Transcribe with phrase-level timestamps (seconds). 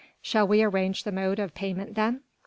[0.19, 2.21] "Shall we arrange the mode of payment then?"